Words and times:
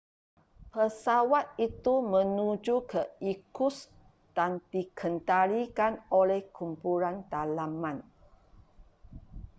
pesawat 0.73 1.45
itu 1.67 1.93
menuju 2.13 2.75
ke 2.91 3.01
irkutsk 3.29 3.83
dan 4.37 4.51
dikendalikan 4.73 5.93
oleh 6.19 6.41
kumpulan 6.57 7.15
dalaman 7.33 7.97